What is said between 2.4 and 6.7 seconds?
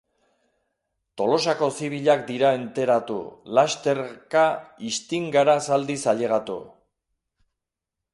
enteratu, lasterka Istingara zaldiz ailegatu.